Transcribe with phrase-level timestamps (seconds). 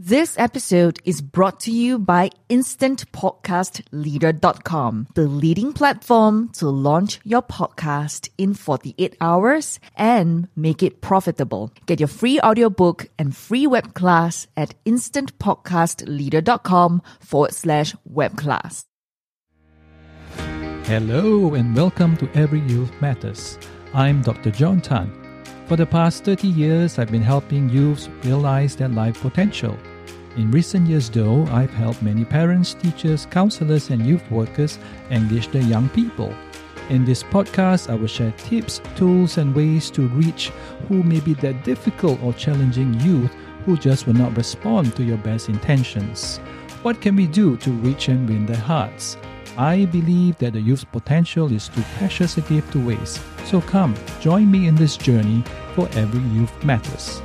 [0.00, 8.28] This episode is brought to you by InstantPodcastLeader.com, the leading platform to launch your podcast
[8.38, 11.72] in 48 hours and make it profitable.
[11.86, 18.84] Get your free audiobook and free web class at InstantPodcastLeader.com forward slash web class.
[20.84, 23.58] Hello and welcome to Every Youth Matters.
[23.92, 24.52] I'm Dr.
[24.52, 25.27] John Tan.
[25.68, 29.76] For the past 30 years, I've been helping youths realize their life potential.
[30.34, 34.78] In recent years, though, I've helped many parents, teachers, counselors, and youth workers
[35.10, 36.32] engage their young people.
[36.88, 40.52] In this podcast, I will share tips, tools, and ways to reach
[40.88, 43.34] who may be that difficult or challenging youth
[43.66, 46.38] who just will not respond to your best intentions.
[46.80, 49.18] What can we do to reach and win their hearts?
[49.56, 53.20] I believe that the youth's potential is too precious a gift to waste.
[53.46, 55.42] So come, join me in this journey
[55.74, 57.22] for every youth matters.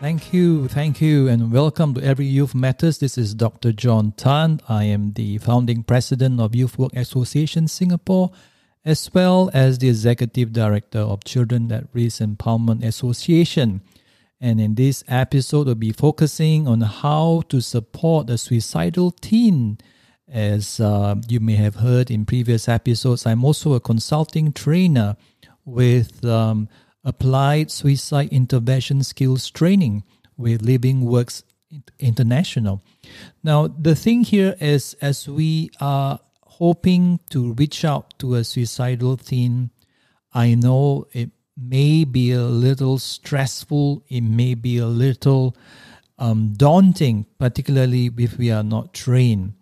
[0.00, 2.96] Thank you, thank you, and welcome to Every Youth Matters.
[2.98, 3.70] This is Dr.
[3.70, 4.60] John Tan.
[4.66, 8.30] I am the founding president of Youth Work Association Singapore,
[8.82, 13.82] as well as the executive director of Children at Risk Empowerment Association.
[14.40, 19.78] And in this episode, we'll be focusing on how to support a suicidal teen.
[20.26, 25.16] As uh, you may have heard in previous episodes, I'm also a consulting trainer
[25.64, 26.68] with um,
[27.04, 30.04] applied suicide intervention skills training
[30.36, 31.42] with Living Works
[31.98, 32.82] International.
[33.42, 39.16] Now, the thing here is as we are hoping to reach out to a suicidal
[39.16, 39.70] teen,
[40.32, 41.30] I know it
[41.60, 45.56] may be a little stressful, it may be a little
[46.18, 49.54] um, daunting, particularly if we are not trained.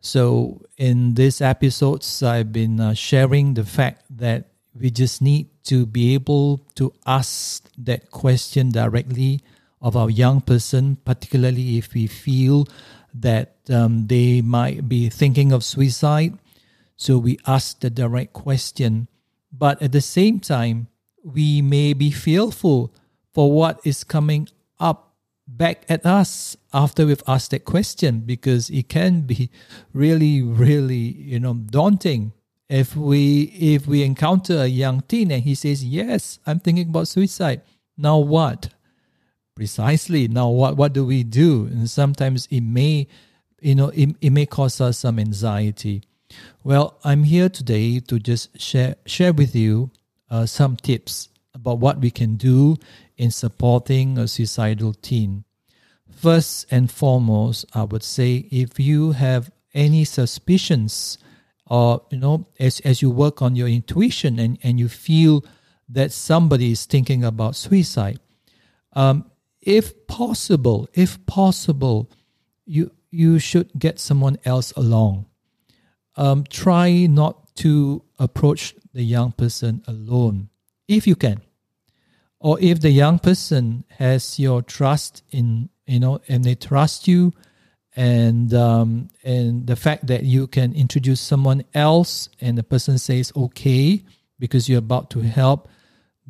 [0.00, 5.86] So, in these episodes, I've been uh, sharing the fact that we just need to
[5.86, 9.40] be able to ask that question directly
[9.82, 12.66] of our young person, particularly if we feel
[13.12, 16.38] that um, they might be thinking of suicide.
[16.96, 19.08] So, we ask the direct question.
[19.52, 20.88] But at the same time,
[21.32, 22.92] we may be fearful
[23.32, 24.48] for what is coming
[24.80, 25.14] up
[25.46, 29.50] back at us after we've asked that question because it can be
[29.92, 32.32] really really you know daunting.
[32.68, 37.08] If we if we encounter a young teen and he says yes i'm thinking about
[37.08, 37.62] suicide.
[37.96, 38.68] Now what?
[39.54, 41.66] Precisely now what what do we do?
[41.66, 43.08] And sometimes it may
[43.60, 46.02] you know it, it may cause us some anxiety.
[46.62, 49.90] Well i'm here today to just share share with you
[50.30, 52.76] uh, some tips about what we can do
[53.16, 55.44] in supporting a suicidal teen.
[56.10, 61.18] First and foremost, I would say if you have any suspicions
[61.66, 65.44] or you know as, as you work on your intuition and, and you feel
[65.88, 68.18] that somebody is thinking about suicide,
[68.94, 72.10] um, if possible, if possible,
[72.64, 75.26] you you should get someone else along.
[76.16, 80.48] Um, try not to approach the young person alone
[80.86, 81.42] if you can.
[82.40, 87.32] Or if the young person has your trust in you know and they trust you
[87.96, 93.32] and um, and the fact that you can introduce someone else and the person says
[93.34, 94.04] okay
[94.38, 95.68] because you're about to help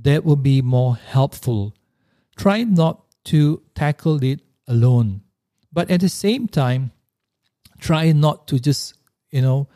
[0.00, 1.74] that will be more helpful.
[2.36, 5.22] Try not to tackle it alone.
[5.72, 6.92] But at the same time
[7.78, 8.94] try not to just
[9.30, 9.68] you know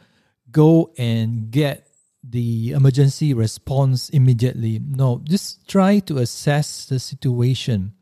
[0.52, 1.88] go and get
[2.22, 4.78] the emergency response immediately.
[4.78, 7.94] No, just try to assess the situation,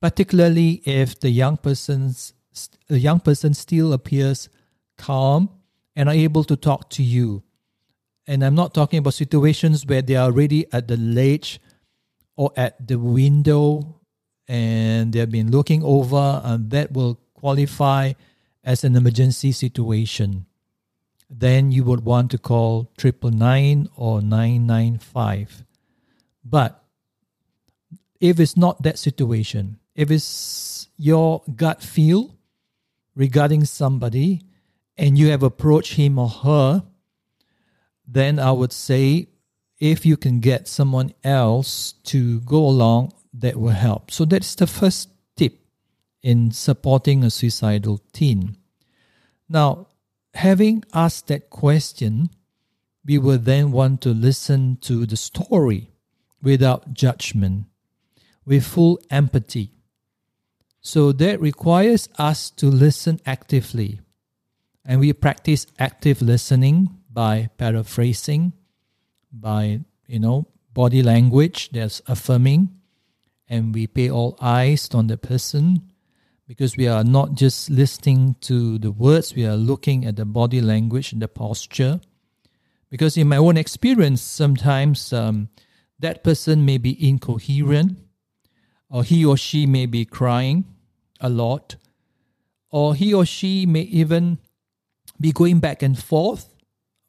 [0.00, 2.34] particularly if the young person's
[2.88, 4.48] the young person still appears
[4.98, 5.48] calm
[5.94, 7.42] and are able to talk to you.
[8.26, 11.60] And I'm not talking about situations where they are already at the ledge
[12.36, 14.00] or at the window
[14.48, 18.12] and they've been looking over, and that will qualify
[18.64, 20.46] as an emergency situation
[21.30, 25.64] then you would want to call triple nine or nine nine five.
[26.44, 26.82] But
[28.20, 32.36] if it's not that situation, if it's your gut feel
[33.14, 34.42] regarding somebody
[34.98, 36.82] and you have approached him or her,
[38.06, 39.28] then I would say
[39.78, 44.10] if you can get someone else to go along, that will help.
[44.10, 45.58] So that's the first tip
[46.22, 48.56] in supporting a suicidal teen.
[49.48, 49.86] Now,
[50.34, 52.30] having asked that question,
[53.04, 55.90] we will then want to listen to the story
[56.42, 57.66] without judgment,
[58.44, 59.72] with full empathy.
[60.80, 64.00] So that requires us to listen actively.
[64.84, 68.52] And we practice active listening by paraphrasing,
[69.32, 72.70] by, you know, body language that's affirming,
[73.48, 75.89] and we pay all eyes on the person
[76.50, 80.60] because we are not just listening to the words, we are looking at the body
[80.60, 82.00] language and the posture.
[82.90, 85.48] Because in my own experience, sometimes um,
[86.00, 88.00] that person may be incoherent,
[88.88, 90.64] or he or she may be crying
[91.20, 91.76] a lot,
[92.72, 94.38] or he or she may even
[95.20, 96.52] be going back and forth,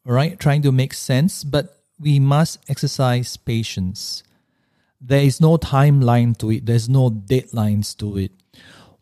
[0.05, 4.21] right, trying to make sense, but we must exercise patience.
[5.01, 8.33] There is no timeline to it, there's no deadlines to it.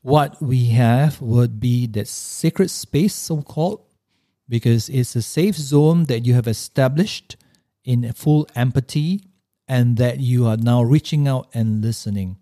[0.02, 3.82] What we have would be that sacred space, so called,
[4.48, 7.36] because it's a safe zone that you have established
[7.84, 9.24] in full empathy
[9.68, 12.38] and that you are now reaching out and listening.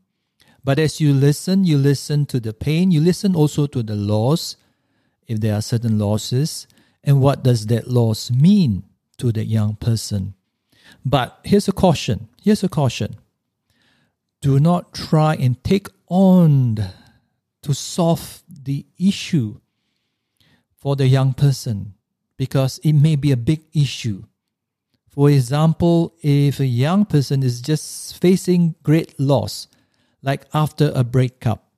[0.63, 4.55] But as you listen, you listen to the pain, you listen also to the loss,
[5.27, 6.67] if there are certain losses,
[7.03, 8.83] and what does that loss mean
[9.17, 10.35] to the young person.
[11.05, 12.29] But here's a caution.
[12.41, 13.15] Here's a caution.
[14.41, 16.77] Do not try and take on
[17.67, 19.59] to solve the issue
[20.75, 21.93] for the young person
[22.37, 24.23] because it may be a big issue.
[25.09, 29.67] For example, if a young person is just facing great loss,
[30.21, 31.71] like after a breakup,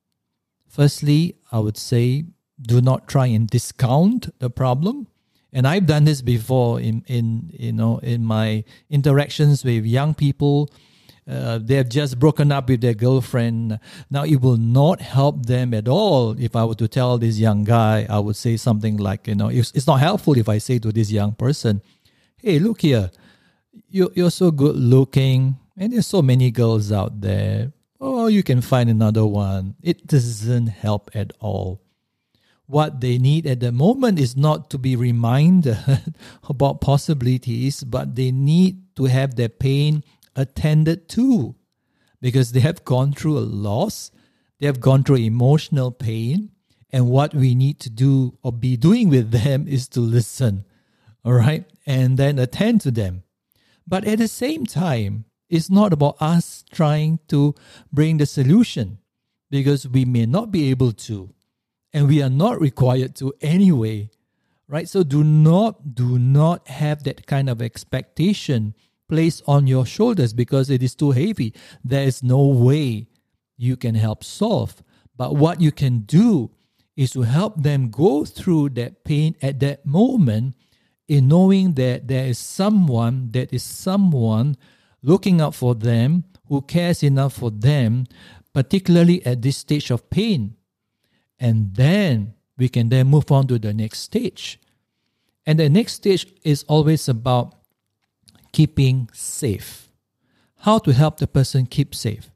[0.68, 2.26] firstly, I would say
[2.62, 5.08] do not try and discount the problem
[5.52, 10.70] and I've done this before in in you know in my interactions with young people.
[11.30, 13.80] Uh, they have just broken up with their girlfriend.
[14.10, 17.64] Now it will not help them at all if I were to tell this young
[17.64, 18.08] guy.
[18.10, 20.92] I would say something like, you know, it's, it's not helpful if I say to
[20.92, 21.82] this young person,
[22.38, 23.12] "Hey, look here,
[23.90, 27.74] you you're so good looking, and there's so many girls out there.
[28.02, 31.82] Oh, you can find another one." It doesn't help at all
[32.70, 35.76] what they need at the moment is not to be reminded
[36.50, 40.04] about possibilities, but they need to have their pain
[40.36, 41.56] attended to
[42.22, 44.12] because they have gone through a loss,
[44.60, 46.52] they have gone through emotional pain,
[46.92, 50.66] and what we need to do or be doing with them is to listen,
[51.24, 53.24] all right, and then attend to them.
[53.88, 57.56] But at the same time, it's not about us trying to
[57.92, 59.00] bring the solution
[59.50, 61.34] because we may not be able to
[61.92, 64.10] and we are not required to anyway
[64.68, 68.76] right so do not do not have that kind of expectation
[69.10, 71.54] placed on your shoulders because it is too heavy.
[71.84, 73.08] There is no way
[73.58, 74.82] you can help solve.
[75.18, 76.52] But what you can do
[76.96, 80.56] is to help them go through that pain at that moment
[81.08, 84.56] in knowing that there is someone that is someone
[85.02, 88.06] looking out for them who cares enough for them
[88.54, 90.56] particularly at this stage of pain.
[91.40, 94.60] And then we can then move on to the next stage.
[95.46, 97.56] And the next stage is always about
[98.52, 99.90] keeping safe.
[100.60, 102.32] How to help the person keep safe.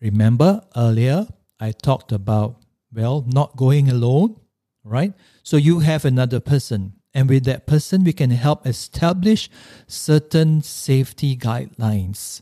[0.00, 1.26] Remember earlier
[1.58, 2.56] I talked about,
[2.92, 4.40] well, not going alone,
[4.82, 5.12] right?
[5.42, 6.94] So you have another person.
[7.12, 9.50] And with that person, we can help establish
[9.86, 12.40] certain safety guidelines,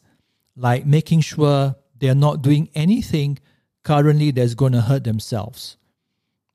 [0.54, 3.38] like making sure they're not doing anything
[3.82, 5.78] currently that's going to hurt themselves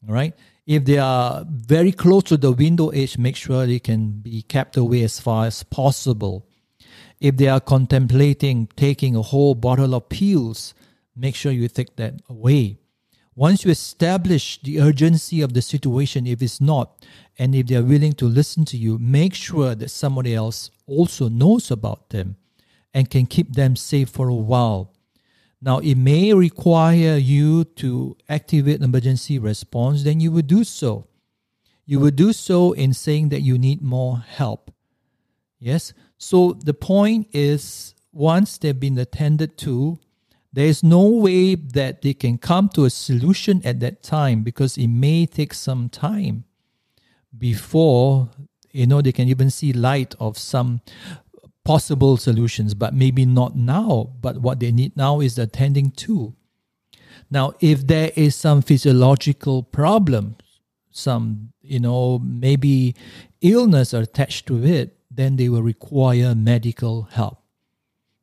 [0.07, 0.33] right?
[0.65, 4.77] If they are very close to the window edge, make sure they can be kept
[4.77, 6.47] away as far as possible.
[7.19, 10.74] If they are contemplating taking a whole bottle of pills,
[11.15, 12.79] make sure you take that away.
[13.36, 17.03] Once you establish the urgency of the situation, if it's not,
[17.39, 21.29] and if they are willing to listen to you, make sure that somebody else also
[21.29, 22.36] knows about them
[22.93, 24.92] and can keep them safe for a while
[25.65, 31.08] now, it may require you to activate emergency response, then you would do so.
[31.86, 34.72] You would do so in saying that you need more help.
[35.60, 35.93] Yes?
[36.17, 40.00] So the point is, once they've been attended to,
[40.51, 44.77] there is no way that they can come to a solution at that time because
[44.77, 46.43] it may take some time
[47.38, 48.29] before
[48.74, 50.82] you know they can even see light of some
[51.65, 54.12] possible solutions, but maybe not now.
[54.22, 56.36] But what they need now is attending to.
[57.32, 60.36] Now, if there is some physiological problem,
[60.91, 62.96] some, you know, maybe
[63.41, 67.39] illness attached to it, then they will require medical help.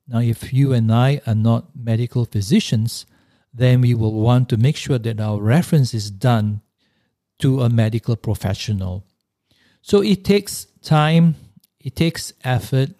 [0.06, 3.06] Now, if you and I are not medical physicians,
[3.54, 6.62] then we will want to make sure that our reference is done
[7.38, 9.04] to a medical professional.
[9.82, 11.36] So it takes time,
[11.80, 12.90] it takes effort,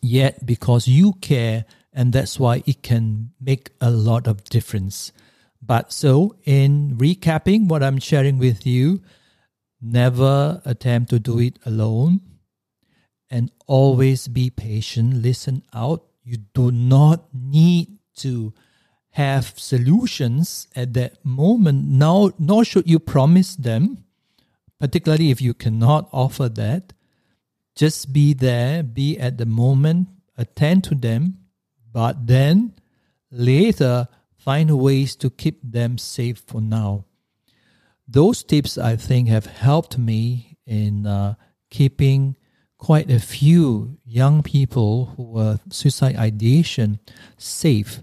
[0.00, 5.12] yet because you care and that's why it can make a lot of difference.
[5.60, 9.02] But so in recapping what i'm sharing with you
[9.80, 12.20] never attempt to do it alone
[13.30, 15.22] and always be patient.
[15.22, 16.04] Listen out.
[16.24, 18.52] You do not need to
[19.10, 24.04] have solutions at that moment, now, nor should you promise them,
[24.78, 26.92] particularly if you cannot offer that.
[27.78, 31.38] Just be there, be at the moment, attend to them,
[31.92, 32.74] but then
[33.30, 37.04] later find ways to keep them safe for now.
[38.08, 41.34] Those tips, I think, have helped me in uh,
[41.70, 42.34] keeping
[42.78, 46.98] quite a few young people who were suicide ideation
[47.36, 48.02] safe.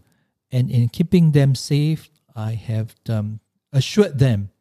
[0.53, 3.41] And in keeping them safe, I have um,
[3.74, 4.51] assured them